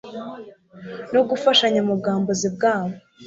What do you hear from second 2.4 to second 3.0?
bwabo.